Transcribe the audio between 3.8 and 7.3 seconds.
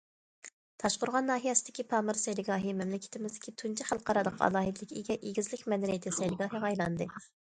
خەلقئارالىق ئالاھىدىلىككە ئىگە ئېگىزلىك مەدەنىيىتى سەيلىگاھىغا ئايلاندى.